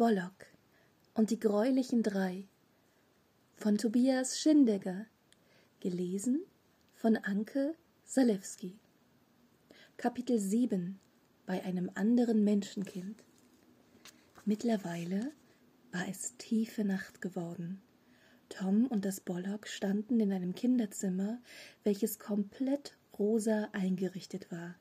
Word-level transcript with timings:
Bollock 0.00 0.46
und 1.12 1.30
die 1.30 1.38
greulichen 1.38 2.02
drei 2.02 2.48
von 3.56 3.76
Tobias 3.76 4.40
Schindegger, 4.40 5.04
gelesen 5.80 6.40
von 6.94 7.18
Anke 7.18 7.74
Salewski. 8.06 8.78
Kapitel 9.98 10.38
7 10.38 10.98
Bei 11.44 11.62
einem 11.64 11.90
anderen 11.96 12.44
Menschenkind. 12.44 13.22
Mittlerweile 14.46 15.32
war 15.92 16.08
es 16.08 16.34
tiefe 16.38 16.82
Nacht 16.82 17.20
geworden. 17.20 17.82
Tom 18.48 18.86
und 18.86 19.04
das 19.04 19.20
Bollock 19.20 19.68
standen 19.68 20.18
in 20.18 20.32
einem 20.32 20.54
Kinderzimmer, 20.54 21.42
welches 21.84 22.18
komplett 22.18 22.96
rosa 23.18 23.68
eingerichtet 23.72 24.50
war. 24.50 24.76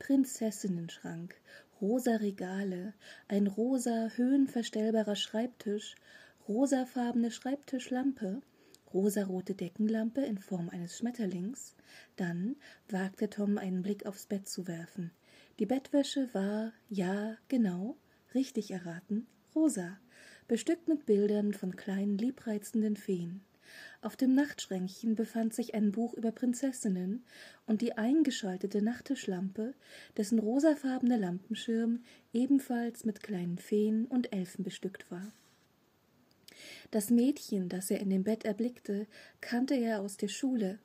Prinzessinnenschrank, 0.00 1.40
rosa 1.80 2.16
Regale, 2.16 2.94
ein 3.28 3.46
rosa 3.46 4.10
höhenverstellbarer 4.16 5.16
Schreibtisch, 5.16 5.94
rosafarbene 6.48 7.30
Schreibtischlampe, 7.30 8.40
rosarote 8.92 9.54
Deckenlampe 9.54 10.22
in 10.22 10.38
Form 10.38 10.68
eines 10.68 10.96
Schmetterlings. 10.96 11.76
Dann 12.16 12.56
wagte 12.88 13.30
Tom 13.30 13.58
einen 13.58 13.82
Blick 13.82 14.06
aufs 14.06 14.26
Bett 14.26 14.48
zu 14.48 14.66
werfen. 14.66 15.12
Die 15.58 15.66
Bettwäsche 15.66 16.28
war, 16.32 16.72
ja, 16.88 17.36
genau, 17.48 17.96
richtig 18.34 18.70
erraten, 18.70 19.26
rosa, 19.54 19.98
bestückt 20.46 20.88
mit 20.88 21.06
Bildern 21.06 21.52
von 21.52 21.76
kleinen 21.76 22.16
liebreizenden 22.16 22.96
Feen. 22.96 23.42
Auf 24.00 24.16
dem 24.16 24.34
Nachtschränkchen 24.34 25.16
befand 25.16 25.54
sich 25.54 25.74
ein 25.74 25.90
Buch 25.90 26.14
über 26.14 26.30
Prinzessinnen 26.30 27.24
und 27.66 27.80
die 27.82 27.98
eingeschaltete 27.98 28.80
Nachttischlampe, 28.80 29.74
dessen 30.16 30.38
rosafarbene 30.38 31.16
Lampenschirm 31.16 32.04
ebenfalls 32.32 33.04
mit 33.04 33.22
kleinen 33.22 33.58
Feen 33.58 34.06
und 34.06 34.32
Elfen 34.32 34.64
bestückt 34.64 35.10
war. 35.10 35.32
Das 36.90 37.10
Mädchen, 37.10 37.68
das 37.68 37.90
er 37.90 38.00
in 38.00 38.10
dem 38.10 38.24
Bett 38.24 38.44
erblickte, 38.44 39.06
kannte 39.40 39.74
er 39.74 40.00
aus 40.00 40.16
der 40.16 40.28
Schule. 40.28 40.78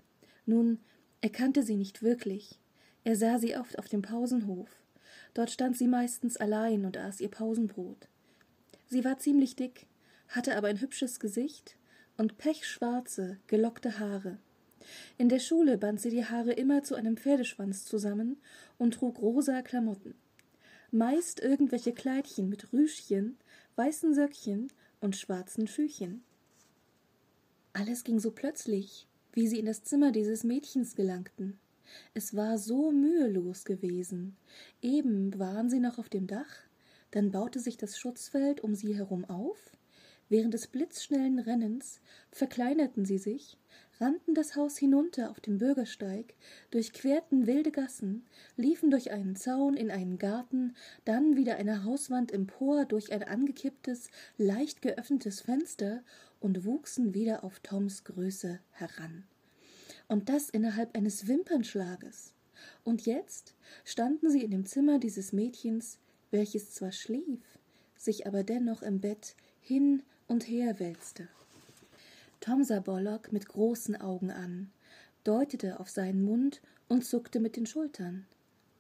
Nun, 0.46 0.80
er 1.22 1.30
kannte 1.30 1.64
sie 1.64 1.76
nicht 1.76 2.02
wirklich. 2.02 2.60
Er 3.04 3.16
sah 3.16 3.38
sie 3.38 3.56
oft 3.56 3.78
auf 3.80 3.88
dem 3.88 4.02
Pausenhof. 4.02 4.70
Dort 5.34 5.52
stand 5.52 5.78
sie 5.78 5.88
meistens 5.88 6.38
allein 6.38 6.86
und 6.86 6.98
aß 6.98 7.22
ihr 7.22 7.30
Pausenbrot. 7.30 8.08
Sie 8.88 9.04
war 9.04 9.20
ziemlich 9.20 9.56
dick, 9.56 9.88
hatte 10.28 10.56
aber 10.56 10.68
ein 10.68 10.82
hübsches 10.82 11.20
Gesicht 11.20 11.76
und 12.18 12.38
pechschwarze, 12.38 13.38
gelockte 13.48 14.00
Haare. 14.00 14.38
In 15.18 15.30
der 15.30 15.40
Schule 15.40 15.78
band 15.78 16.02
sie 16.02 16.10
die 16.10 16.26
Haare 16.26 16.54
immer 16.54 16.84
zu 16.84 16.96
einem 16.96 17.18
Pferdeschwanz 17.18 17.86
zusammen 17.86 18.38
und 18.78 18.96
trug 18.96 19.22
rosa 19.22 19.62
Klamotten. 19.62 20.16
Meist 20.92 21.40
irgendwelche 21.40 21.94
Kleidchen 21.94 22.50
mit 22.50 22.72
Rüschchen, 22.74 23.38
weißen 23.76 24.14
Söckchen 24.14 24.72
und 25.00 25.16
schwarzen 25.16 25.68
Schüchen. 25.68 26.24
Alles 27.74 28.04
ging 28.04 28.20
so 28.20 28.32
plötzlich, 28.32 29.08
wie 29.32 29.48
sie 29.48 29.60
in 29.60 29.66
das 29.66 29.84
Zimmer 29.84 30.12
dieses 30.12 30.44
Mädchens 30.44 30.96
gelangten. 30.96 31.58
Es 32.14 32.36
war 32.36 32.58
so 32.58 32.92
mühelos 32.92 33.66
gewesen. 33.66 34.36
Eben 34.82 35.38
waren 35.40 35.70
sie 35.70 35.80
noch 35.80 35.98
auf 35.98 36.10
dem 36.10 36.28
Dach, 36.28 36.64
dann 37.12 37.32
baute 37.32 37.60
sich 37.60 37.78
das 37.78 37.98
Schutzfeld 37.98 38.62
um 38.62 38.76
sie 38.76 38.96
herum 38.96 39.26
auf, 39.26 39.58
Während 40.34 40.56
des 40.56 40.66
blitzschnellen 40.66 41.38
Rennens 41.38 42.02
verkleinerten 42.32 43.06
sie 43.06 43.20
sich, 43.20 43.56
rannten 44.00 44.34
das 44.34 44.56
Haus 44.56 44.80
hinunter 44.80 45.30
auf 45.30 45.40
den 45.40 45.60
Bürgersteig, 45.60 46.34
durchquerten 46.72 47.46
wilde 47.46 47.70
Gassen, 47.70 48.26
liefen 48.58 48.90
durch 48.90 49.12
einen 49.12 49.36
Zaun 49.36 49.78
in 49.78 49.92
einen 49.92 50.18
Garten, 50.18 50.74
dann 51.06 51.36
wieder 51.36 51.58
eine 51.58 51.84
Hauswand 51.84 52.32
empor 52.32 52.86
durch 52.86 53.14
ein 53.14 53.22
angekipptes, 53.22 54.10
leicht 54.40 54.82
geöffnetes 54.82 55.42
Fenster 55.42 56.02
und 56.40 56.66
wuchsen 56.66 57.14
wieder 57.14 57.44
auf 57.44 57.60
Toms 57.60 58.04
Größe 58.04 58.60
heran. 58.72 59.26
Und 60.08 60.30
das 60.30 60.50
innerhalb 60.50 60.98
eines 60.98 61.28
Wimpernschlages. 61.28 62.34
Und 62.84 63.06
jetzt 63.06 63.54
standen 63.86 64.32
sie 64.32 64.42
in 64.44 64.50
dem 64.50 64.66
Zimmer 64.66 64.98
dieses 64.98 65.32
Mädchens, 65.32 66.00
welches 66.32 66.72
zwar 66.72 66.92
schlief, 66.92 67.60
sich 67.96 68.26
aber 68.26 68.42
dennoch 68.42 68.82
im 68.82 69.00
Bett 69.00 69.36
hin 69.62 70.02
und 70.28 70.48
her 70.48 70.80
wälzte. 70.80 71.28
Tom 72.40 72.64
sah 72.64 72.80
Bollock 72.80 73.32
mit 73.32 73.48
großen 73.48 73.96
Augen 74.00 74.32
an, 74.32 74.72
deutete 75.24 75.80
auf 75.80 75.90
seinen 75.90 76.24
Mund 76.24 76.62
und 76.88 77.06
zuckte 77.06 77.40
mit 77.40 77.56
den 77.56 77.66
Schultern. 77.66 78.26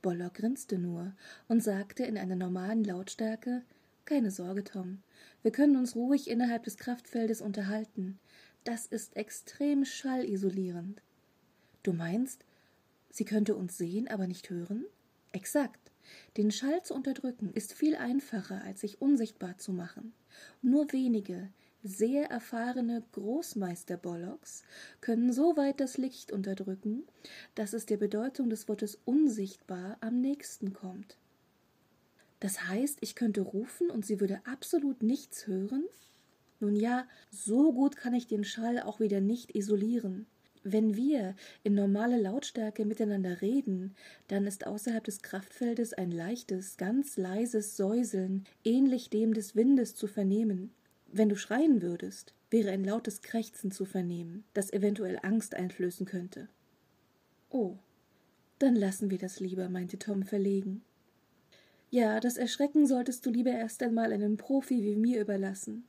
Bollock 0.01 0.33
grinste 0.35 0.77
nur 0.77 1.13
und 1.47 1.63
sagte 1.63 2.03
in 2.03 2.17
einer 2.17 2.35
normalen 2.35 2.83
Lautstärke 2.83 3.63
Keine 4.05 4.31
Sorge, 4.31 4.63
Tom, 4.63 5.01
wir 5.43 5.51
können 5.51 5.77
uns 5.77 5.95
ruhig 5.95 6.29
innerhalb 6.29 6.63
des 6.63 6.77
Kraftfeldes 6.77 7.41
unterhalten. 7.41 8.19
Das 8.65 8.85
ist 8.85 9.15
extrem 9.15 9.85
schallisolierend. 9.85 11.01
Du 11.83 11.93
meinst, 11.93 12.45
sie 13.09 13.25
könnte 13.25 13.55
uns 13.55 13.77
sehen, 13.77 14.07
aber 14.07 14.27
nicht 14.27 14.49
hören? 14.49 14.85
Exakt. 15.31 15.82
Den 16.37 16.51
Schall 16.51 16.83
zu 16.83 16.93
unterdrücken 16.93 17.51
ist 17.53 17.73
viel 17.73 17.95
einfacher, 17.95 18.63
als 18.63 18.81
sich 18.81 19.01
unsichtbar 19.01 19.57
zu 19.57 19.73
machen. 19.73 20.13
Nur 20.61 20.91
wenige, 20.91 21.49
sehr 21.83 22.29
erfahrene 22.29 23.03
Großmeister 23.11 23.97
Bollocks 23.97 24.63
können 25.01 25.33
so 25.33 25.57
weit 25.57 25.79
das 25.81 25.97
Licht 25.97 26.31
unterdrücken, 26.31 27.03
dass 27.55 27.73
es 27.73 27.85
der 27.85 27.97
Bedeutung 27.97 28.49
des 28.49 28.69
Wortes 28.69 28.99
unsichtbar 29.03 29.97
am 29.99 30.21
nächsten 30.21 30.71
kommt. 30.71 31.17
Das 32.39 32.67
heißt, 32.67 32.99
ich 33.01 33.15
könnte 33.15 33.41
rufen 33.41 33.89
und 33.89 34.05
sie 34.05 34.19
würde 34.19 34.41
absolut 34.45 35.03
nichts 35.03 35.47
hören? 35.47 35.83
Nun 36.59 36.75
ja, 36.75 37.05
so 37.29 37.73
gut 37.73 37.97
kann 37.97 38.13
ich 38.13 38.27
den 38.27 38.45
Schall 38.45 38.79
auch 38.81 39.01
wieder 39.01 39.19
nicht 39.19 39.55
isolieren. 39.55 40.25
Wenn 40.63 40.95
wir 40.95 41.35
in 41.63 41.75
normaler 41.75 42.17
Lautstärke 42.17 42.85
miteinander 42.85 43.41
reden, 43.41 43.95
dann 44.29 44.47
ist 44.47 44.65
außerhalb 44.65 45.03
des 45.03 45.21
Kraftfeldes 45.21 45.93
ein 45.93 46.11
leichtes, 46.11 46.77
ganz 46.77 47.17
leises 47.17 47.75
Säuseln, 47.75 48.45
ähnlich 48.63 49.09
dem 49.09 49.33
des 49.33 49.57
Windes, 49.57 49.93
zu 49.95 50.07
vernehmen. 50.07 50.71
Wenn 51.11 51.27
du 51.27 51.35
schreien 51.35 51.81
würdest, 51.81 52.33
wäre 52.49 52.71
ein 52.71 52.85
lautes 52.85 53.21
Krächzen 53.21 53.71
zu 53.71 53.83
vernehmen, 53.83 54.45
das 54.53 54.71
eventuell 54.71 55.19
Angst 55.21 55.53
einflößen 55.53 56.05
könnte. 56.05 56.47
Oh, 57.49 57.75
dann 58.59 58.75
lassen 58.75 59.11
wir 59.11 59.17
das 59.17 59.41
lieber, 59.41 59.67
meinte 59.67 59.99
Tom 59.99 60.23
verlegen. 60.23 60.81
Ja, 61.91 62.19
das 62.21 62.37
Erschrecken 62.37 62.87
solltest 62.87 63.25
du 63.25 63.29
lieber 63.29 63.51
erst 63.51 63.83
einmal 63.83 64.13
einem 64.13 64.37
Profi 64.37 64.81
wie 64.83 64.95
mir 64.95 65.19
überlassen. 65.19 65.83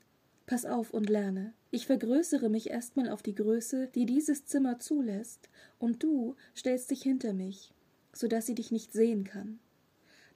Pass 0.46 0.66
auf 0.66 0.92
und 0.92 1.08
lerne. 1.08 1.54
Ich 1.74 1.86
vergrößere 1.86 2.50
mich 2.50 2.70
erstmal 2.70 3.08
auf 3.08 3.20
die 3.20 3.34
Größe, 3.34 3.88
die 3.96 4.06
dieses 4.06 4.46
Zimmer 4.46 4.78
zulässt, 4.78 5.48
und 5.80 6.04
du 6.04 6.36
stellst 6.56 6.92
dich 6.92 7.02
hinter 7.02 7.32
mich, 7.32 7.72
so 8.12 8.28
dass 8.28 8.46
sie 8.46 8.54
dich 8.54 8.70
nicht 8.70 8.92
sehen 8.92 9.24
kann. 9.24 9.58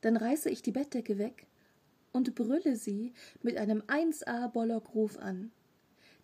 Dann 0.00 0.16
reiße 0.16 0.50
ich 0.50 0.62
die 0.62 0.72
Bettdecke 0.72 1.16
weg 1.16 1.46
und 2.10 2.34
brülle 2.34 2.74
sie 2.74 3.12
mit 3.40 3.56
einem 3.56 3.82
1A 3.82 4.48
Bollock-Ruf 4.48 5.16
an. 5.18 5.52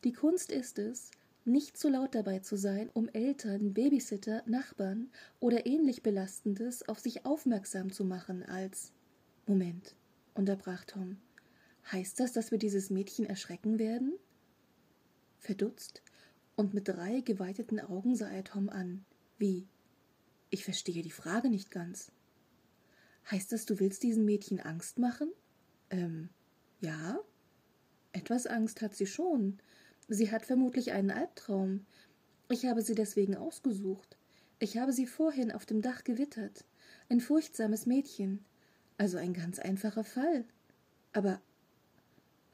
Die 0.02 0.12
Kunst 0.12 0.50
ist 0.50 0.80
es, 0.80 1.12
nicht 1.44 1.76
zu 1.76 1.90
laut 1.90 2.16
dabei 2.16 2.40
zu 2.40 2.56
sein, 2.56 2.90
um 2.92 3.08
Eltern, 3.10 3.72
Babysitter, 3.72 4.42
Nachbarn 4.46 5.12
oder 5.38 5.64
ähnlich 5.64 6.02
Belastendes 6.02 6.88
auf 6.88 6.98
sich 6.98 7.24
aufmerksam 7.24 7.92
zu 7.92 8.04
machen, 8.04 8.42
als 8.42 8.90
Moment, 9.46 9.94
unterbrach 10.34 10.84
Tom. 10.84 11.18
Heißt 11.92 12.18
das, 12.18 12.32
dass 12.32 12.50
wir 12.50 12.58
dieses 12.58 12.90
Mädchen 12.90 13.26
erschrecken 13.26 13.78
werden? 13.78 14.14
Verdutzt 15.44 16.02
und 16.56 16.72
mit 16.72 16.88
drei 16.88 17.20
geweiteten 17.20 17.78
Augen 17.78 18.16
sah 18.16 18.30
er 18.30 18.44
Tom 18.44 18.70
an. 18.70 19.04
Wie? 19.36 19.68
Ich 20.48 20.64
verstehe 20.64 21.02
die 21.02 21.10
Frage 21.10 21.50
nicht 21.50 21.70
ganz. 21.70 22.10
Heißt 23.30 23.52
das, 23.52 23.66
du 23.66 23.78
willst 23.78 24.02
diesem 24.02 24.24
Mädchen 24.24 24.58
Angst 24.58 24.98
machen? 24.98 25.30
Ähm, 25.90 26.30
ja. 26.80 27.20
Etwas 28.12 28.46
Angst 28.46 28.80
hat 28.80 28.94
sie 28.94 29.06
schon. 29.06 29.58
Sie 30.08 30.30
hat 30.30 30.46
vermutlich 30.46 30.92
einen 30.92 31.10
Albtraum. 31.10 31.84
Ich 32.50 32.64
habe 32.64 32.80
sie 32.80 32.94
deswegen 32.94 33.36
ausgesucht. 33.36 34.16
Ich 34.60 34.78
habe 34.78 34.94
sie 34.94 35.06
vorhin 35.06 35.52
auf 35.52 35.66
dem 35.66 35.82
Dach 35.82 36.04
gewittert. 36.04 36.64
Ein 37.10 37.20
furchtsames 37.20 37.84
Mädchen. 37.84 38.42
Also 38.96 39.18
ein 39.18 39.34
ganz 39.34 39.58
einfacher 39.58 40.04
Fall. 40.04 40.46
Aber 41.12 41.42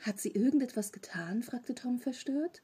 hat 0.00 0.18
sie 0.18 0.30
irgendetwas 0.30 0.90
getan? 0.90 1.44
fragte 1.44 1.76
Tom 1.76 2.00
verstört. 2.00 2.62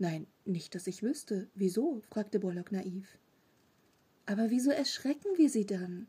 Nein, 0.00 0.26
nicht, 0.46 0.74
dass 0.74 0.86
ich 0.86 1.02
wüsste. 1.02 1.50
Wieso? 1.54 2.00
fragte 2.08 2.40
Bollock 2.40 2.72
naiv. 2.72 3.18
Aber 4.24 4.48
wieso 4.48 4.70
erschrecken 4.70 5.36
wir 5.36 5.50
sie 5.50 5.66
dann? 5.66 6.06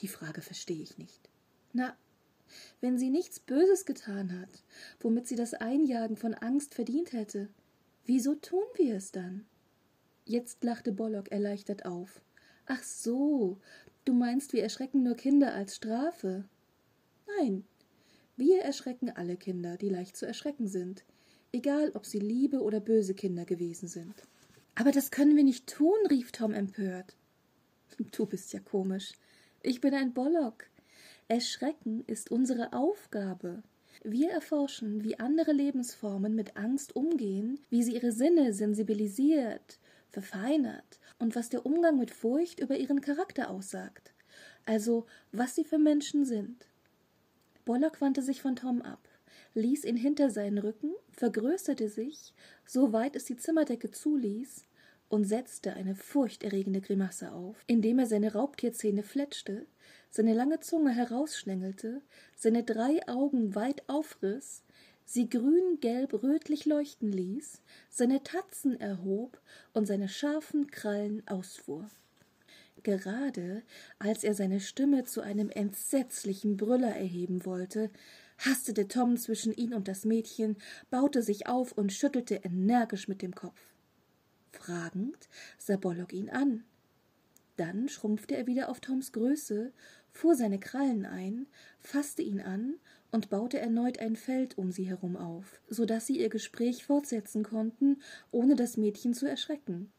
Die 0.00 0.08
Frage 0.08 0.42
verstehe 0.42 0.82
ich 0.82 0.98
nicht. 0.98 1.30
Na, 1.72 1.96
wenn 2.82 2.98
sie 2.98 3.08
nichts 3.08 3.40
Böses 3.40 3.86
getan 3.86 4.38
hat, 4.38 4.62
womit 5.00 5.26
sie 5.26 5.34
das 5.34 5.54
Einjagen 5.54 6.18
von 6.18 6.34
Angst 6.34 6.74
verdient 6.74 7.14
hätte, 7.14 7.48
wieso 8.04 8.34
tun 8.34 8.64
wir 8.74 8.96
es 8.96 9.12
dann? 9.12 9.46
Jetzt 10.26 10.62
lachte 10.62 10.92
Bollock 10.92 11.32
erleichtert 11.32 11.86
auf. 11.86 12.20
Ach 12.66 12.82
so, 12.82 13.58
du 14.04 14.12
meinst, 14.12 14.52
wir 14.52 14.62
erschrecken 14.62 15.02
nur 15.02 15.16
Kinder 15.16 15.54
als 15.54 15.76
Strafe. 15.76 16.44
Nein, 17.38 17.64
Wir 18.36 18.60
erschrecken 18.60 19.08
alle 19.08 19.38
Kinder, 19.38 19.78
die 19.78 19.88
leicht 19.88 20.18
zu 20.18 20.26
erschrecken 20.26 20.68
sind, 20.68 21.06
egal 21.52 21.90
ob 21.94 22.06
sie 22.06 22.18
liebe 22.18 22.60
oder 22.60 22.80
böse 22.80 23.14
Kinder 23.14 23.44
gewesen 23.44 23.88
sind. 23.88 24.14
Aber 24.74 24.92
das 24.92 25.10
können 25.10 25.36
wir 25.36 25.44
nicht 25.44 25.66
tun, 25.66 25.96
rief 26.10 26.32
Tom 26.32 26.52
empört. 26.52 27.16
Du 28.12 28.26
bist 28.26 28.52
ja 28.52 28.60
komisch. 28.60 29.12
Ich 29.62 29.80
bin 29.80 29.94
ein 29.94 30.12
Bollock. 30.12 30.66
Erschrecken 31.28 32.04
ist 32.06 32.30
unsere 32.30 32.72
Aufgabe. 32.72 33.62
Wir 34.04 34.30
erforschen, 34.30 35.02
wie 35.02 35.18
andere 35.18 35.52
Lebensformen 35.52 36.34
mit 36.34 36.56
Angst 36.56 36.94
umgehen, 36.94 37.58
wie 37.70 37.82
sie 37.82 37.94
ihre 37.94 38.12
Sinne 38.12 38.52
sensibilisiert, 38.52 39.78
verfeinert 40.10 41.00
und 41.18 41.34
was 41.34 41.48
der 41.48 41.64
Umgang 41.64 41.98
mit 41.98 42.10
Furcht 42.10 42.60
über 42.60 42.76
ihren 42.76 43.00
Charakter 43.00 43.50
aussagt. 43.50 44.12
Also, 44.66 45.06
was 45.32 45.54
sie 45.54 45.64
für 45.64 45.78
Menschen 45.78 46.24
sind. 46.24 46.66
Bollock 47.64 48.00
wandte 48.00 48.22
sich 48.22 48.42
von 48.42 48.56
Tom 48.56 48.82
ab, 48.82 49.08
ließ 49.56 49.84
ihn 49.84 49.96
hinter 49.96 50.30
seinen 50.30 50.58
Rücken, 50.58 50.92
vergrößerte 51.10 51.88
sich, 51.88 52.34
so 52.64 52.92
weit 52.92 53.16
es 53.16 53.24
die 53.24 53.36
Zimmerdecke 53.36 53.90
zuließ, 53.90 54.64
und 55.08 55.24
setzte 55.24 55.74
eine 55.74 55.94
furchterregende 55.94 56.80
Grimasse 56.80 57.32
auf, 57.32 57.62
indem 57.66 58.00
er 58.00 58.06
seine 58.06 58.32
Raubtierzähne 58.32 59.02
fletschte, 59.02 59.66
seine 60.10 60.34
lange 60.34 60.60
Zunge 60.60 60.90
herausschlängelte, 60.90 62.02
seine 62.34 62.64
drei 62.64 63.06
Augen 63.08 63.54
weit 63.54 63.88
aufriß, 63.88 64.64
sie 65.04 65.28
grün, 65.28 65.78
gelb, 65.80 66.22
rötlich 66.22 66.66
leuchten 66.66 67.12
ließ, 67.12 67.62
seine 67.88 68.22
Tatzen 68.22 68.80
erhob 68.80 69.40
und 69.72 69.86
seine 69.86 70.08
scharfen 70.08 70.70
Krallen 70.70 71.22
ausfuhr. 71.28 71.88
Gerade 72.82 73.62
als 73.98 74.22
er 74.22 74.34
seine 74.34 74.60
Stimme 74.60 75.04
zu 75.04 75.20
einem 75.20 75.50
entsetzlichen 75.50 76.56
Brüller 76.56 76.94
erheben 76.94 77.44
wollte, 77.44 77.90
hastete 78.38 78.88
Tom 78.88 79.16
zwischen 79.16 79.52
ihn 79.52 79.74
und 79.74 79.88
das 79.88 80.04
Mädchen, 80.04 80.56
baute 80.90 81.22
sich 81.22 81.46
auf 81.46 81.72
und 81.72 81.92
schüttelte 81.92 82.36
energisch 82.36 83.08
mit 83.08 83.22
dem 83.22 83.34
Kopf. 83.34 83.60
Fragend 84.52 85.28
sah 85.58 85.76
Bollock 85.76 86.12
ihn 86.12 86.30
an. 86.30 86.64
Dann 87.56 87.88
schrumpfte 87.88 88.36
er 88.36 88.46
wieder 88.46 88.68
auf 88.68 88.80
Toms 88.80 89.12
Größe, 89.12 89.72
fuhr 90.10 90.34
seine 90.34 90.58
Krallen 90.58 91.06
ein, 91.06 91.46
fasste 91.78 92.22
ihn 92.22 92.40
an 92.40 92.74
und 93.10 93.30
baute 93.30 93.58
erneut 93.58 93.98
ein 93.98 94.16
Feld 94.16 94.58
um 94.58 94.72
sie 94.72 94.84
herum 94.84 95.16
auf, 95.16 95.60
so 95.68 95.86
dass 95.86 96.06
sie 96.06 96.18
ihr 96.18 96.28
Gespräch 96.28 96.84
fortsetzen 96.84 97.42
konnten, 97.42 98.02
ohne 98.30 98.56
das 98.56 98.76
Mädchen 98.76 99.14
zu 99.14 99.26
erschrecken. 99.26 99.90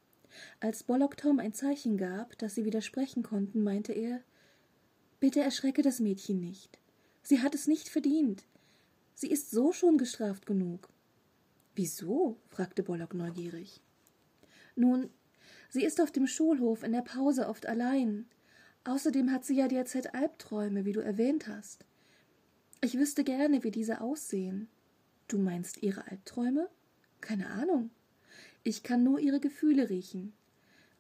Als 0.60 0.84
Bollock 0.84 1.18
Tom 1.18 1.40
ein 1.40 1.54
Zeichen 1.54 1.98
gab, 1.98 2.38
dass 2.38 2.56
sie 2.56 2.66
wieder 2.66 2.82
sprechen 2.82 3.24
konnten, 3.24 3.64
meinte 3.64 3.94
er 3.94 4.22
Bitte 5.20 5.40
erschrecke 5.40 5.82
das 5.82 6.00
Mädchen 6.00 6.40
nicht. 6.40 6.78
Sie 7.28 7.42
hat 7.42 7.54
es 7.54 7.68
nicht 7.68 7.90
verdient. 7.90 8.46
Sie 9.14 9.30
ist 9.30 9.52
so 9.52 9.74
schon 9.74 9.98
gestraft 9.98 10.46
genug. 10.46 10.88
Wieso? 11.76 12.38
fragte 12.48 12.84
Bollock 12.84 13.14
neugierig. 13.14 13.82
Nun, 14.78 15.10
sie 15.68 15.84
ist 15.84 16.00
auf 16.00 16.10
dem 16.10 16.26
Schulhof 16.26 16.84
in 16.84 16.94
der 16.94 17.02
Pause 17.02 17.50
oft 17.50 17.66
allein. 17.66 18.28
Außerdem 18.86 19.30
hat 19.30 19.44
sie 19.44 19.58
ja 19.58 19.68
derzeit 19.68 20.16
Albträume, 20.16 20.86
wie 20.86 20.94
du 20.94 21.02
erwähnt 21.02 21.50
hast. 21.50 21.84
Ich 22.80 22.98
wüsste 22.98 23.26
gerne, 23.26 23.62
wie 23.66 23.72
diese 23.72 24.00
aussehen. 24.00 24.70
Du 25.28 25.38
meinst 25.38 25.84
ihre 25.84 26.08
Albträume? 26.08 26.70
Keine 27.20 27.48
Ahnung. 27.48 27.90
Ich 28.64 28.84
kann 28.84 29.04
nur 29.04 29.20
ihre 29.20 29.42
Gefühle 29.42 29.90
riechen. 29.90 30.32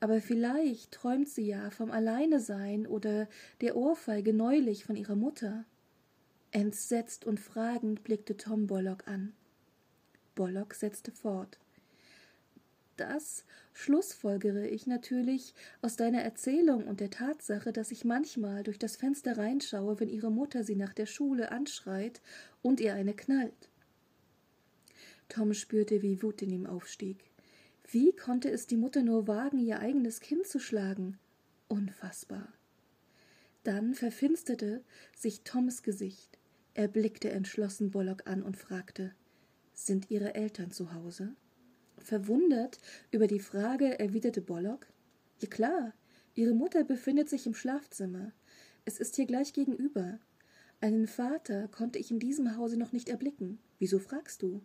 Aber 0.01 0.19
vielleicht 0.19 0.91
träumt 0.91 1.29
sie 1.29 1.47
ja 1.47 1.69
vom 1.69 1.89
Alleinesein 1.89 2.85
oder 2.85 3.29
der 3.62 3.77
Ohrfeige 3.77 4.33
neulich 4.33 4.83
von 4.83 4.97
ihrer 4.97 5.15
Mutter. 5.15 5.63
Entsetzt 6.52 7.26
und 7.26 7.40
fragend 7.40 8.04
blickte 8.04 8.38
Tom 8.38 8.68
Bollock 8.68 9.08
an. 9.08 9.34
Bollock 10.36 10.74
setzte 10.74 11.12
fort. 11.12 11.60
Das 12.96 13.46
schlussfolgere 13.74 14.68
ich 14.68 14.88
natürlich 14.88 15.54
aus 15.82 15.98
deiner 15.98 16.22
Erzählung 16.22 16.88
und 16.88 17.00
der 17.00 17.12
Tatsache, 17.12 17.72
dass 17.72 17.92
ich 17.92 18.06
manchmal 18.06 18.64
durch 18.64 18.80
das 18.80 18.96
Fenster 18.96 19.38
reinschaue, 19.38 20.00
wenn 20.00 20.10
ihre 20.10 20.32
Mutter 20.32 20.64
sie 20.64 20.76
nach 20.76 20.94
der 20.94 21.06
Schule 21.06 21.52
anschreit 21.52 22.22
und 22.64 22.80
ihr 22.80 22.96
eine 22.96 23.14
knallt. 23.14 23.70
Tom 25.30 25.54
spürte, 25.54 26.02
wie 26.02 26.24
Wut 26.24 26.42
in 26.42 26.52
ihm 26.52 26.66
aufstieg. 26.66 27.30
Wie 27.90 28.14
konnte 28.14 28.50
es 28.50 28.66
die 28.66 28.78
Mutter 28.78 29.04
nur 29.04 29.28
wagen, 29.28 29.60
ihr 29.60 29.80
eigenes 29.80 30.20
Kind 30.20 30.48
zu 30.48 30.60
schlagen? 30.60 31.20
Unfassbar. 31.68 32.52
Dann 33.64 33.94
verfinsterte 33.94 34.82
sich 35.16 35.42
Toms 35.42 35.84
Gesicht. 35.84 36.37
Er 36.77 36.88
blickte 36.88 37.31
entschlossen 37.31 37.89
Bollock 37.89 38.27
an 38.27 38.44
und 38.44 38.56
fragte 38.56 39.12
Sind 39.74 40.12
Ihre 40.12 40.35
Eltern 40.35 40.69
zu 40.69 40.94
Hause? 40.94 41.35
Verwundert 41.97 42.77
über 43.09 43.25
die 43.25 43.39
Frage 43.39 43.97
erwiderte 43.97 44.41
Bollock 44.41 44.85
Ja 45.39 45.50
klar, 45.50 45.94
Ihre 46.35 46.53
Mutter 46.53 46.83
befindet 46.83 47.29
sich 47.29 47.47
im 47.47 47.56
Schlafzimmer. 47.56 48.31
Es 48.85 49.00
ist 49.00 49.15
hier 49.15 49.25
gleich 49.25 49.53
gegenüber. 49.53 50.19
Einen 50.79 51.07
Vater 51.07 51.68
konnte 51.68 51.97
ich 51.97 52.12
in 52.12 52.19
diesem 52.19 52.56
Hause 52.57 52.77
noch 52.77 52.91
nicht 52.91 53.09
erblicken. 53.09 53.57
Wieso 53.79 53.97
fragst 53.97 54.44
du? 54.44 54.62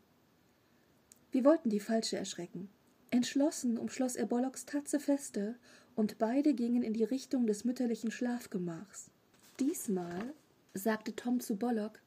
Wir 1.30 1.46
wollten 1.46 1.70
die 1.70 1.80
Falsche 1.80 2.18
erschrecken. 2.18 2.68
Entschlossen 3.10 3.78
umschloss 3.78 4.16
er 4.16 4.26
Bollocks 4.26 4.66
Tatze 4.66 5.00
feste, 5.00 5.56
und 5.94 6.18
beide 6.18 6.52
gingen 6.52 6.82
in 6.82 6.92
die 6.92 7.04
Richtung 7.04 7.46
des 7.46 7.64
mütterlichen 7.64 8.10
Schlafgemachs. 8.10 9.10
Diesmal 9.58 10.34
sagte 10.74 11.14
Tom 11.14 11.40
zu 11.40 11.56
Bollock, 11.56 12.00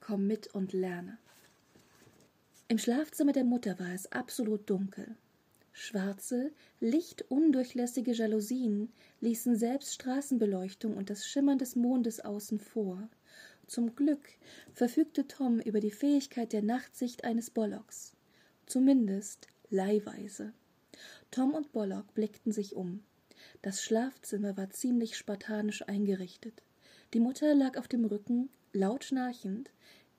komm 0.00 0.26
mit 0.26 0.54
und 0.54 0.72
lerne. 0.72 1.18
Im 2.68 2.78
Schlafzimmer 2.78 3.32
der 3.32 3.44
Mutter 3.44 3.78
war 3.78 3.92
es 3.92 4.10
absolut 4.12 4.68
dunkel. 4.70 5.16
Schwarze, 5.72 6.52
lichtundurchlässige 6.80 8.12
Jalousien 8.12 8.92
ließen 9.20 9.56
selbst 9.56 9.94
Straßenbeleuchtung 9.94 10.96
und 10.96 11.10
das 11.10 11.26
Schimmern 11.26 11.58
des 11.58 11.76
Mondes 11.76 12.20
außen 12.20 12.58
vor. 12.58 13.08
Zum 13.66 13.94
Glück 13.94 14.28
verfügte 14.74 15.26
Tom 15.26 15.60
über 15.60 15.80
die 15.80 15.90
Fähigkeit 15.90 16.52
der 16.52 16.62
Nachtsicht 16.62 17.24
eines 17.24 17.50
Bollocks. 17.50 18.16
Zumindest 18.66 19.48
leihweise. 19.70 20.52
Tom 21.30 21.54
und 21.54 21.72
Bollock 21.72 22.12
blickten 22.14 22.52
sich 22.52 22.76
um. 22.76 23.02
Das 23.62 23.82
Schlafzimmer 23.82 24.56
war 24.56 24.70
ziemlich 24.70 25.16
spartanisch 25.16 25.82
eingerichtet. 25.88 26.62
Die 27.14 27.20
Mutter 27.20 27.54
lag 27.54 27.76
auf 27.76 27.88
dem 27.88 28.06
Rücken, 28.06 28.48
laut 28.72 29.04
schnarchend, 29.04 29.70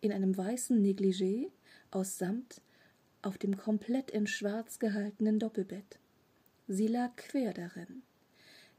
in 0.02 0.12
einem 0.12 0.38
weißen 0.38 0.80
Negligé 0.80 1.50
aus 1.90 2.18
Samt 2.20 2.62
auf 3.24 3.38
dem 3.38 3.58
komplett 3.58 4.12
in 4.12 4.28
Schwarz 4.28 4.78
gehaltenen 4.80 5.40
Doppelbett. 5.40 5.98
Sie 6.68 6.88
lag 6.88 7.16
quer 7.16 7.54
darin. 7.54 8.04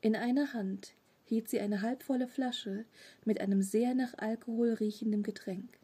In 0.01 0.15
einer 0.15 0.53
Hand 0.53 0.93
hielt 1.25 1.49
sie 1.49 1.59
eine 1.59 1.83
halbvolle 1.83 2.29
Flasche 2.29 2.85
mit 3.25 3.41
einem 3.41 3.63
sehr 3.63 3.95
nach 3.95 4.15
Alkohol 4.19 4.75
riechenden 4.75 5.23
Getränk. 5.23 5.79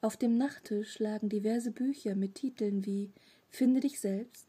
Auf 0.00 0.16
dem 0.16 0.38
Nachttisch 0.38 0.98
lagen 0.98 1.28
diverse 1.28 1.70
Bücher 1.70 2.14
mit 2.14 2.34
Titeln 2.34 2.86
wie 2.86 3.10
Finde 3.50 3.80
dich 3.80 4.00
selbst, 4.00 4.46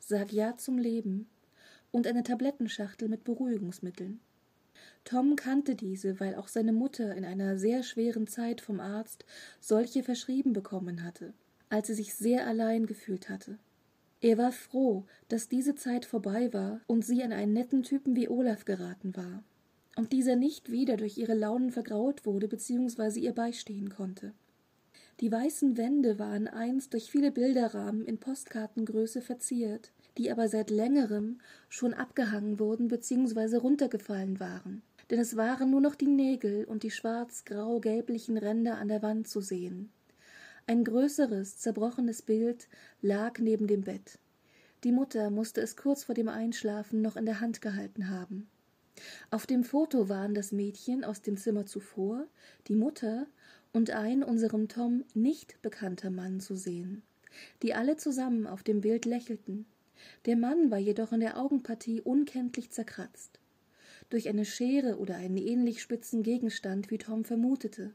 Sag 0.00 0.32
Ja 0.32 0.56
zum 0.56 0.78
Leben 0.78 1.28
und 1.92 2.06
eine 2.06 2.22
Tablettenschachtel 2.22 3.08
mit 3.08 3.24
Beruhigungsmitteln. 3.24 4.20
Tom 5.06 5.36
kannte 5.36 5.76
diese, 5.76 6.18
weil 6.18 6.34
auch 6.34 6.48
seine 6.48 6.72
Mutter 6.72 7.14
in 7.14 7.24
einer 7.24 7.56
sehr 7.58 7.84
schweren 7.84 8.26
Zeit 8.26 8.60
vom 8.60 8.80
Arzt 8.80 9.24
solche 9.60 10.02
verschrieben 10.02 10.52
bekommen 10.52 11.04
hatte, 11.04 11.32
als 11.68 11.86
sie 11.86 11.94
sich 11.94 12.16
sehr 12.16 12.44
allein 12.44 12.86
gefühlt 12.86 13.28
hatte. 13.28 13.56
Er 14.20 14.36
war 14.36 14.50
froh, 14.50 15.04
dass 15.28 15.48
diese 15.48 15.76
Zeit 15.76 16.06
vorbei 16.06 16.52
war 16.52 16.80
und 16.88 17.04
sie 17.04 17.22
an 17.22 17.32
einen 17.32 17.52
netten 17.52 17.84
Typen 17.84 18.16
wie 18.16 18.28
Olaf 18.28 18.64
geraten 18.64 19.14
war, 19.16 19.44
und 19.94 20.12
dieser 20.12 20.34
nicht 20.34 20.72
wieder 20.72 20.96
durch 20.96 21.16
ihre 21.18 21.34
Launen 21.34 21.70
vergrault 21.70 22.26
wurde 22.26 22.48
bzw. 22.48 23.20
ihr 23.20 23.32
beistehen 23.32 23.90
konnte. 23.90 24.32
Die 25.20 25.30
weißen 25.30 25.76
Wände 25.76 26.18
waren 26.18 26.48
einst 26.48 26.94
durch 26.94 27.12
viele 27.12 27.30
Bilderrahmen 27.30 28.04
in 28.04 28.18
Postkartengröße 28.18 29.22
verziert, 29.22 29.92
die 30.18 30.32
aber 30.32 30.48
seit 30.48 30.68
längerem 30.68 31.38
schon 31.68 31.94
abgehangen 31.94 32.58
wurden 32.58 32.88
bzw. 32.88 33.58
runtergefallen 33.58 34.40
waren 34.40 34.82
denn 35.10 35.20
es 35.20 35.36
waren 35.36 35.70
nur 35.70 35.80
noch 35.80 35.94
die 35.94 36.08
Nägel 36.08 36.64
und 36.64 36.82
die 36.82 36.90
schwarz-grau-gelblichen 36.90 38.38
Ränder 38.38 38.78
an 38.78 38.88
der 38.88 39.02
Wand 39.02 39.28
zu 39.28 39.40
sehen. 39.40 39.90
Ein 40.66 40.82
größeres, 40.82 41.58
zerbrochenes 41.58 42.22
Bild 42.22 42.68
lag 43.02 43.38
neben 43.38 43.68
dem 43.68 43.82
Bett. 43.82 44.18
Die 44.82 44.90
Mutter 44.90 45.30
musste 45.30 45.60
es 45.60 45.76
kurz 45.76 46.04
vor 46.04 46.14
dem 46.14 46.28
Einschlafen 46.28 47.02
noch 47.02 47.16
in 47.16 47.24
der 47.24 47.40
Hand 47.40 47.60
gehalten 47.60 48.08
haben. 48.08 48.48
Auf 49.30 49.46
dem 49.46 49.62
Foto 49.62 50.08
waren 50.08 50.34
das 50.34 50.52
Mädchen 50.52 51.04
aus 51.04 51.22
dem 51.22 51.36
Zimmer 51.36 51.66
zuvor, 51.66 52.26
die 52.66 52.74
Mutter 52.74 53.26
und 53.72 53.90
ein 53.90 54.24
unserem 54.24 54.68
Tom 54.68 55.04
nicht 55.14 55.60
bekannter 55.62 56.10
Mann 56.10 56.40
zu 56.40 56.56
sehen, 56.56 57.02
die 57.62 57.74
alle 57.74 57.96
zusammen 57.96 58.46
auf 58.46 58.62
dem 58.62 58.80
Bild 58.80 59.04
lächelten. 59.04 59.66
Der 60.24 60.36
Mann 60.36 60.70
war 60.70 60.78
jedoch 60.78 61.12
in 61.12 61.20
der 61.20 61.38
Augenpartie 61.38 62.00
unkenntlich 62.00 62.70
zerkratzt 62.70 63.38
durch 64.10 64.28
eine 64.28 64.44
Schere 64.44 64.98
oder 64.98 65.16
einen 65.16 65.36
ähnlich 65.36 65.82
spitzen 65.82 66.22
Gegenstand, 66.22 66.90
wie 66.90 66.98
Tom 66.98 67.24
vermutete. 67.24 67.92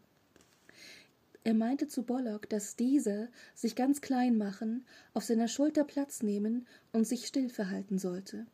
Er 1.44 1.56
meinte 1.56 1.88
zu 1.88 2.04
Bollock, 2.04 2.48
dass 2.50 2.76
dieser 2.76 3.28
sich 3.56 3.76
ganz 3.76 4.02
klein 4.02 4.38
machen, 4.38 4.86
auf 5.14 5.24
seiner 5.24 5.48
Schulter 5.48 5.84
Platz 5.84 6.22
nehmen 6.22 6.68
und 6.92 7.08
sich 7.08 7.26
still 7.26 7.50
verhalten 7.50 7.98
sollte. 7.98 8.46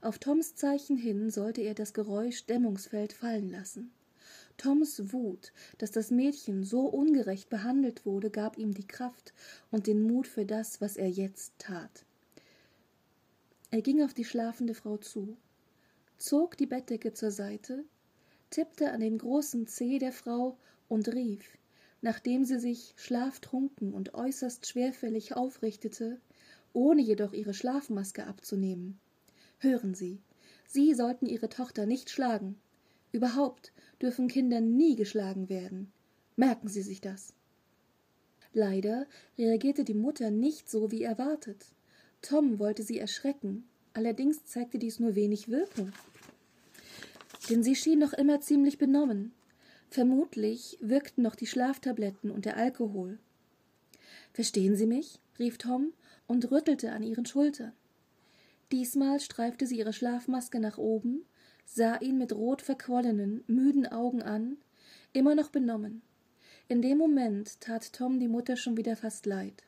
Auf 0.00 0.18
Toms 0.18 0.54
Zeichen 0.54 0.96
hin 0.96 1.30
sollte 1.30 1.60
er 1.60 1.74
das 1.74 1.92
Geräusch 1.92 2.46
Dämmungsfeld 2.46 3.12
fallen 3.12 3.50
lassen. 3.50 3.90
Toms 4.56 5.12
Wut, 5.12 5.52
dass 5.78 5.90
das 5.90 6.10
Mädchen 6.10 6.64
so 6.64 6.86
ungerecht 6.86 7.50
behandelt 7.50 8.06
wurde, 8.06 8.30
gab 8.30 8.58
ihm 8.58 8.74
die 8.74 8.86
Kraft 8.86 9.34
und 9.70 9.86
den 9.86 10.02
Mut 10.02 10.26
für 10.26 10.44
das, 10.44 10.80
was 10.80 10.96
er 10.96 11.08
jetzt 11.08 11.52
tat. 11.58 12.04
Er 13.70 13.82
ging 13.82 14.02
auf 14.02 14.14
die 14.14 14.24
schlafende 14.24 14.74
Frau 14.74 14.98
zu, 14.98 15.36
zog 16.22 16.56
die 16.56 16.66
Bettdecke 16.66 17.12
zur 17.12 17.30
Seite, 17.30 17.84
tippte 18.50 18.92
an 18.92 19.00
den 19.00 19.18
großen 19.18 19.66
Zeh 19.66 19.98
der 19.98 20.12
Frau 20.12 20.56
und 20.88 21.08
rief, 21.08 21.58
nachdem 22.00 22.44
sie 22.44 22.58
sich 22.58 22.94
schlaftrunken 22.96 23.92
und 23.92 24.14
äußerst 24.14 24.66
schwerfällig 24.66 25.34
aufrichtete, 25.34 26.20
ohne 26.72 27.02
jedoch 27.02 27.32
ihre 27.32 27.54
Schlafmaske 27.54 28.26
abzunehmen. 28.26 28.98
Hören 29.58 29.94
Sie, 29.94 30.20
Sie 30.66 30.94
sollten 30.94 31.26
Ihre 31.26 31.48
Tochter 31.48 31.86
nicht 31.86 32.08
schlagen. 32.08 32.56
Überhaupt 33.12 33.72
dürfen 34.00 34.28
Kinder 34.28 34.60
nie 34.60 34.96
geschlagen 34.96 35.48
werden. 35.48 35.92
Merken 36.34 36.68
Sie 36.68 36.82
sich 36.82 37.00
das. 37.00 37.34
Leider 38.54 39.06
reagierte 39.36 39.84
die 39.84 39.94
Mutter 39.94 40.30
nicht 40.30 40.70
so 40.70 40.90
wie 40.90 41.02
erwartet. 41.02 41.66
Tom 42.22 42.58
wollte 42.58 42.82
sie 42.82 42.98
erschrecken, 42.98 43.64
allerdings 43.92 44.44
zeigte 44.46 44.78
dies 44.78 44.98
nur 45.00 45.14
wenig 45.14 45.48
Wirkung. 45.48 45.92
Denn 47.50 47.62
sie 47.62 47.74
schien 47.74 47.98
noch 47.98 48.12
immer 48.12 48.40
ziemlich 48.40 48.78
benommen. 48.78 49.32
Vermutlich 49.90 50.78
wirkten 50.80 51.22
noch 51.22 51.34
die 51.34 51.46
Schlaftabletten 51.46 52.30
und 52.30 52.44
der 52.44 52.56
Alkohol. 52.56 53.18
Verstehen 54.32 54.76
Sie 54.76 54.86
mich? 54.86 55.20
rief 55.38 55.58
Tom 55.58 55.92
und 56.26 56.50
rüttelte 56.50 56.92
an 56.92 57.02
ihren 57.02 57.26
Schultern. 57.26 57.72
Diesmal 58.70 59.20
streifte 59.20 59.66
sie 59.66 59.78
ihre 59.78 59.92
Schlafmaske 59.92 60.58
nach 60.58 60.78
oben, 60.78 61.26
sah 61.66 61.96
ihn 61.98 62.16
mit 62.16 62.32
rot 62.32 62.62
verquollenen, 62.62 63.44
müden 63.46 63.86
Augen 63.86 64.22
an, 64.22 64.56
immer 65.12 65.34
noch 65.34 65.50
benommen. 65.50 66.00
In 66.68 66.80
dem 66.80 66.96
Moment 66.96 67.60
tat 67.60 67.92
Tom 67.92 68.18
die 68.18 68.28
Mutter 68.28 68.56
schon 68.56 68.78
wieder 68.78 68.96
fast 68.96 69.26
leid. 69.26 69.62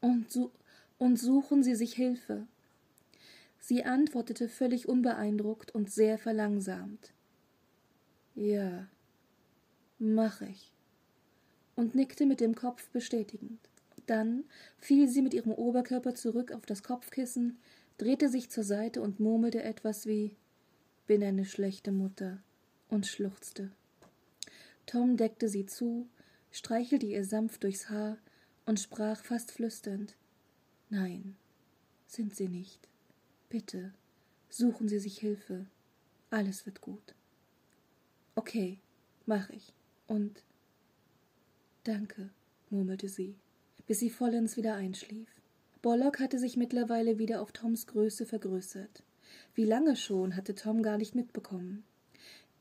Und, 0.00 0.30
su 0.30 0.50
und 0.98 1.18
suchen 1.18 1.62
Sie 1.62 1.74
sich 1.74 1.94
Hilfe. 1.94 2.46
Sie 3.60 3.84
antwortete 3.84 4.48
völlig 4.48 4.88
unbeeindruckt 4.88 5.74
und 5.74 5.90
sehr 5.90 6.18
verlangsamt. 6.18 7.12
Ja, 8.34 8.88
mach 9.98 10.40
ich. 10.42 10.72
Und 11.76 11.94
nickte 11.94 12.26
mit 12.26 12.40
dem 12.40 12.54
Kopf 12.54 12.88
bestätigend. 12.90 13.58
Dann 14.06 14.44
fiel 14.78 15.08
sie 15.08 15.22
mit 15.22 15.34
ihrem 15.34 15.52
Oberkörper 15.52 16.14
zurück 16.14 16.52
auf 16.52 16.64
das 16.66 16.82
Kopfkissen, 16.82 17.58
drehte 17.98 18.28
sich 18.28 18.50
zur 18.50 18.64
Seite 18.64 19.02
und 19.02 19.20
murmelte 19.20 19.62
etwas 19.62 20.06
wie 20.06 20.36
Bin 21.06 21.22
eine 21.22 21.44
schlechte 21.44 21.92
Mutter 21.92 22.38
und 22.88 23.06
schluchzte. 23.06 23.70
Tom 24.86 25.16
deckte 25.16 25.48
sie 25.48 25.66
zu, 25.66 26.08
streichelte 26.50 27.06
ihr 27.06 27.24
sanft 27.24 27.64
durchs 27.64 27.90
Haar 27.90 28.16
und 28.64 28.80
sprach 28.80 29.22
fast 29.22 29.52
flüsternd 29.52 30.16
Nein, 30.90 31.36
sind 32.06 32.34
Sie 32.34 32.48
nicht. 32.48 32.87
Bitte, 33.48 33.92
suchen 34.50 34.88
Sie 34.88 34.98
sich 34.98 35.18
Hilfe. 35.18 35.66
Alles 36.30 36.66
wird 36.66 36.80
gut. 36.80 37.14
Okay, 38.34 38.78
mach 39.26 39.48
ich. 39.50 39.72
Und 40.06 40.42
Danke, 41.84 42.28
murmelte 42.68 43.08
sie, 43.08 43.34
bis 43.86 44.00
sie 44.00 44.10
vollends 44.10 44.58
wieder 44.58 44.74
einschlief. 44.74 45.28
Bollock 45.80 46.20
hatte 46.20 46.38
sich 46.38 46.56
mittlerweile 46.58 47.18
wieder 47.18 47.40
auf 47.40 47.52
Toms 47.52 47.86
Größe 47.86 48.26
vergrößert. 48.26 49.02
Wie 49.54 49.64
lange 49.64 49.96
schon 49.96 50.36
hatte 50.36 50.54
Tom 50.54 50.82
gar 50.82 50.98
nicht 50.98 51.14
mitbekommen. 51.14 51.84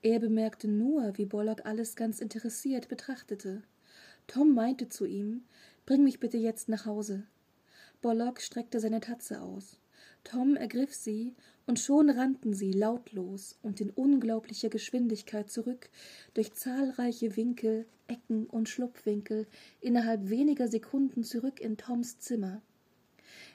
Er 0.02 0.20
bemerkte 0.20 0.70
nur, 0.70 1.18
wie 1.18 1.26
Bollock 1.26 1.66
alles 1.66 1.98
ganz 1.98 2.22
interessiert 2.22 2.88
betrachtete. 2.88 3.64
Tom 4.28 4.54
meinte 4.54 4.88
zu 4.88 5.06
ihm, 5.06 5.44
Bring 5.86 6.04
mich 6.04 6.20
bitte 6.20 6.38
jetzt 6.38 6.70
nach 6.70 6.86
Hause. 6.86 7.24
Bollock 8.02 8.42
streckte 8.42 8.80
seine 8.80 9.00
Tatze 9.00 9.42
aus. 9.42 9.78
Tom 10.28 10.58
ergriff 10.58 10.94
sie, 10.94 11.34
und 11.68 11.80
schon 11.80 12.10
rannten 12.10 12.54
sie 12.54 12.74
lautlos 12.74 13.58
und 13.62 13.80
in 13.80 13.90
unglaublicher 13.90 14.68
Geschwindigkeit 14.68 15.50
zurück, 15.50 15.90
durch 16.34 16.54
zahlreiche 16.54 17.38
Winkel, 17.38 17.86
Ecken 18.08 18.46
und 18.46 18.68
Schlupfwinkel, 18.68 19.48
innerhalb 19.80 20.30
weniger 20.30 20.68
Sekunden 20.68 21.24
zurück 21.24 21.62
in 21.62 21.78
Toms 21.78 22.20
Zimmer. 22.20 22.62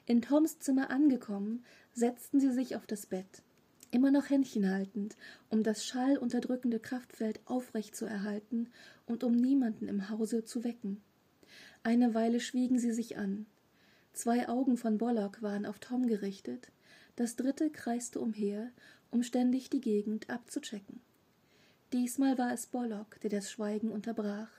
In 0.06 0.22
Toms 0.22 0.60
Zimmer 0.60 0.90
angekommen, 0.90 1.62
setzten 1.92 2.40
sie 2.40 2.52
sich 2.52 2.74
auf 2.74 2.86
das 2.86 3.04
Bett, 3.04 3.42
immer 3.90 4.10
noch 4.10 4.30
Händchen 4.30 4.70
haltend, 4.70 5.16
um 5.50 5.62
das 5.62 5.84
schallunterdrückende 5.84 6.80
Kraftfeld 6.80 7.40
aufrecht 7.44 7.94
zu 7.94 8.06
erhalten 8.06 8.70
und 9.04 9.24
um 9.24 9.32
niemanden 9.32 9.88
im 9.88 10.08
Hause 10.08 10.44
zu 10.44 10.64
wecken. 10.64 11.02
Eine 11.82 12.14
Weile 12.14 12.40
schwiegen 12.40 12.78
sie 12.78 12.92
sich 12.92 13.18
an. 13.18 13.44
Zwei 14.12 14.48
Augen 14.48 14.76
von 14.76 14.98
Bollock 14.98 15.42
waren 15.42 15.64
auf 15.64 15.78
Tom 15.78 16.06
gerichtet, 16.06 16.70
das 17.16 17.36
dritte 17.36 17.70
kreiste 17.70 18.20
umher, 18.20 18.70
um 19.10 19.22
ständig 19.22 19.70
die 19.70 19.80
Gegend 19.80 20.28
abzuchecken. 20.30 21.00
Diesmal 21.92 22.38
war 22.38 22.52
es 22.52 22.66
Bollock, 22.66 23.20
der 23.20 23.30
das 23.30 23.50
Schweigen 23.50 23.90
unterbrach. 23.90 24.50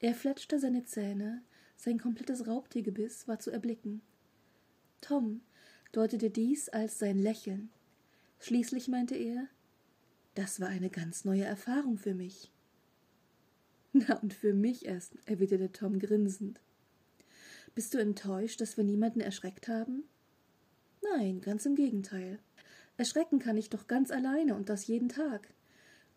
Er 0.00 0.14
fletschte 0.14 0.58
seine 0.58 0.84
Zähne, 0.84 1.42
sein 1.76 1.98
komplettes 1.98 2.46
Raubtiergebiss 2.46 3.28
war 3.28 3.38
zu 3.38 3.50
erblicken. 3.50 4.02
Tom 5.00 5.40
deutete 5.92 6.30
dies 6.30 6.68
als 6.68 6.98
sein 6.98 7.18
Lächeln. 7.18 7.70
Schließlich 8.40 8.88
meinte 8.88 9.16
er, 9.16 9.48
das 10.34 10.60
war 10.60 10.68
eine 10.68 10.90
ganz 10.90 11.24
neue 11.24 11.44
Erfahrung 11.44 11.98
für 11.98 12.14
mich. 12.14 12.52
Na, 13.92 14.16
und 14.18 14.34
für 14.34 14.54
mich 14.54 14.84
erst, 14.84 15.16
erwiderte 15.26 15.72
Tom 15.72 15.98
grinsend. 15.98 16.60
Bist 17.74 17.94
du 17.94 17.98
enttäuscht, 17.98 18.60
dass 18.60 18.76
wir 18.76 18.84
niemanden 18.84 19.20
erschreckt 19.20 19.68
haben? 19.68 20.04
Nein, 21.02 21.40
ganz 21.40 21.64
im 21.66 21.74
Gegenteil. 21.74 22.38
Erschrecken 22.96 23.38
kann 23.38 23.56
ich 23.56 23.70
doch 23.70 23.86
ganz 23.86 24.10
alleine 24.10 24.54
und 24.56 24.68
das 24.68 24.86
jeden 24.86 25.08
Tag. 25.08 25.48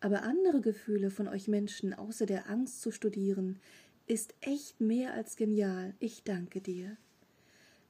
Aber 0.00 0.22
andere 0.22 0.60
Gefühle 0.60 1.10
von 1.10 1.28
euch 1.28 1.46
Menschen 1.46 1.94
außer 1.94 2.26
der 2.26 2.50
Angst 2.50 2.80
zu 2.80 2.90
studieren, 2.90 3.60
ist 4.06 4.34
echt 4.40 4.80
mehr 4.80 5.14
als 5.14 5.36
genial. 5.36 5.94
Ich 6.00 6.24
danke 6.24 6.60
dir. 6.60 6.96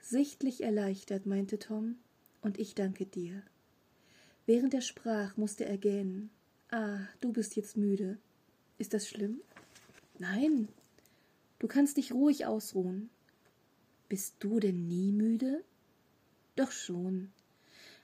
Sichtlich 0.01 0.63
erleichtert, 0.63 1.27
meinte 1.27 1.59
Tom, 1.59 1.97
und 2.43 2.59
ich 2.59 2.75
danke 2.75 3.07
dir. 3.07 3.43
Während 4.45 4.75
er 4.75 4.83
sprach, 4.83 5.37
musste 5.37 5.65
er 5.65 5.79
gähnen. 5.79 6.29
Ah, 6.71 6.99
du 7.21 7.33
bist 7.33 7.57
jetzt 7.57 7.77
müde. 7.77 8.19
Ist 8.79 8.93
das 8.93 9.09
schlimm? 9.09 9.41
Nein. 10.19 10.69
Du 11.59 11.69
kannst 11.69 11.97
dich 11.97 12.13
ruhig 12.13 12.45
ausruhen. 12.45 13.09
Bist 14.13 14.37
du 14.41 14.61
denn 14.61 14.89
nie 14.89 15.11
müde? 15.11 15.65
Doch 16.55 16.71
schon. 16.71 17.33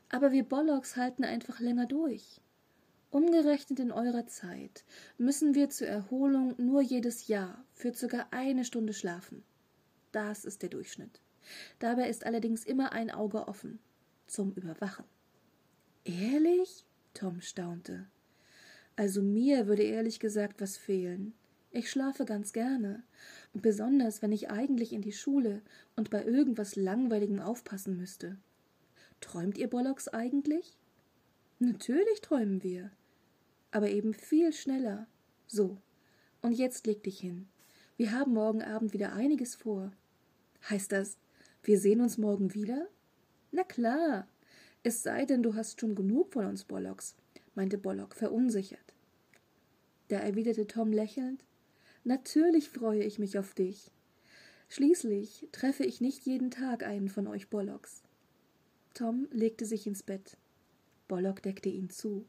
Aber 0.09 0.33
wir 0.33 0.43
Bollocks 0.43 0.97
halten 0.97 1.23
einfach 1.23 1.61
länger 1.61 1.85
durch. 1.85 2.41
Umgerechnet 3.11 3.79
in 3.79 3.93
eurer 3.93 4.27
Zeit 4.27 4.87
müssen 5.19 5.55
wir 5.55 5.69
zur 5.69 5.87
Erholung 5.87 6.55
nur 6.57 6.81
jedes 6.81 7.29
Jahr 7.29 7.63
für 7.75 7.93
circa 7.93 8.27
eine 8.31 8.65
Stunde 8.65 8.95
schlafen. 8.95 9.45
Das 10.11 10.47
ist 10.47 10.63
der 10.63 10.71
Durchschnitt. 10.71 11.21
Dabei 11.79 12.09
ist 12.09 12.25
allerdings 12.25 12.65
immer 12.65 12.93
ein 12.93 13.11
Auge 13.11 13.47
offen 13.47 13.79
zum 14.27 14.55
Überwachen. 14.55 15.05
Ehrlich? 16.05 16.87
Tom 17.13 17.43
staunte. 17.43 18.07
Also 18.97 19.21
mir 19.21 19.67
würde 19.67 19.83
ehrlich 19.83 20.21
gesagt 20.21 20.63
was 20.63 20.79
fehlen. 20.79 21.35
Ich 21.71 21.91
schlafe 21.91 22.25
ganz 22.25 22.55
gerne, 22.55 23.03
besonders 23.55 24.23
wenn 24.23 24.33
ich 24.33 24.51
eigentlich 24.51 24.93
in 24.93 25.03
die 25.03 25.13
Schule 25.13 25.63
und 25.97 26.11
bei 26.11 26.25
irgendwas 26.25 26.77
Langweiligem 26.77 27.41
aufpassen 27.41 27.97
müsste. 27.97 28.39
Träumt 29.21 29.59
ihr 29.59 29.69
Bollocks 29.69 30.09
eigentlich? 30.09 30.77
Natürlich 31.59 32.21
träumen 32.21 32.63
wir, 32.63 32.91
aber 33.71 33.91
eben 33.91 34.15
viel 34.15 34.53
schneller. 34.53 35.07
So, 35.47 35.79
und 36.41 36.53
jetzt 36.53 36.87
leg 36.87 37.03
dich 37.03 37.19
hin. 37.19 37.49
Wir 37.97 38.13
haben 38.13 38.33
morgen 38.33 38.63
Abend 38.63 38.93
wieder 38.93 39.13
einiges 39.13 39.57
vor. 39.57 39.93
Heißt 40.69 40.93
das, 40.93 41.19
wir 41.63 41.81
sehen 41.81 42.01
uns 42.01 42.17
morgen 42.17 42.55
wieder? 42.55 42.89
Na 43.51 43.65
klar. 43.65 44.29
Es 44.85 45.03
sei 45.03 45.25
denn, 45.25 45.43
du 45.43 45.55
hast 45.55 45.81
schon 45.81 45.97
genug 45.97 46.33
von 46.33 46.47
uns 46.47 46.65
Bollocks, 46.65 47.17
meinte 47.57 47.77
Bollock 47.77 48.15
verunsichert. 48.15 48.95
Da 50.07 50.19
erwiderte 50.19 50.67
Tom 50.69 50.93
lächelnd 50.93 51.45
Natürlich 52.05 52.69
freue 52.69 53.03
ich 53.03 53.19
mich 53.19 53.39
auf 53.39 53.55
dich. 53.55 53.91
Schließlich 54.69 55.49
treffe 55.53 55.85
ich 55.85 56.01
nicht 56.01 56.25
jeden 56.27 56.51
Tag 56.51 56.85
einen 56.85 57.09
von 57.09 57.27
euch 57.27 57.49
Bollocks. 57.49 58.03
Tom 58.95 59.29
legte 59.31 59.65
sich 59.65 59.87
ins 59.87 60.03
Bett. 60.03 60.37
Bollock 61.07 61.43
deckte 61.43 61.69
ihn 61.69 61.89
zu. 61.89 62.27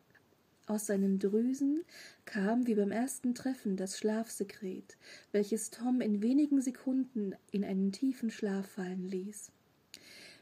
Aus 0.67 0.85
seinen 0.85 1.17
Drüsen 1.17 1.83
kam 2.25 2.67
wie 2.67 2.75
beim 2.75 2.91
ersten 2.91 3.33
Treffen 3.33 3.75
das 3.75 3.97
Schlafsekret, 3.97 4.97
welches 5.31 5.71
Tom 5.71 5.99
in 5.99 6.21
wenigen 6.21 6.61
Sekunden 6.61 7.33
in 7.51 7.65
einen 7.65 7.91
tiefen 7.91 8.29
Schlaf 8.29 8.67
fallen 8.67 9.07
ließ. 9.07 9.51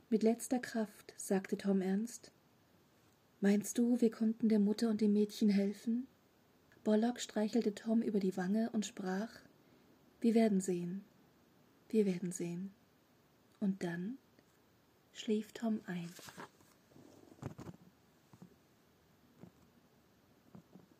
Mit 0.09 0.23
letzter 0.23 0.59
Kraft 0.59 1.13
sagte 1.17 1.57
Tom 1.57 1.81
ernst 1.81 2.31
Meinst 3.39 3.77
du, 3.77 4.01
wir 4.01 4.11
konnten 4.11 4.49
der 4.49 4.59
Mutter 4.59 4.89
und 4.89 4.99
dem 4.99 5.13
Mädchen 5.13 5.49
helfen? 5.49 6.07
Bollock 6.87 7.19
streichelte 7.19 7.75
Tom 7.75 8.01
über 8.01 8.21
die 8.21 8.37
Wange 8.37 8.69
und 8.69 8.85
sprach 8.85 9.27
Wir 10.21 10.33
werden 10.35 10.61
sehen. 10.61 11.03
Wir 11.89 12.05
werden 12.05 12.31
sehen. 12.31 12.71
Und 13.59 13.83
dann 13.83 14.17
schlief 15.11 15.51
Tom 15.51 15.81
ein. 15.85 16.09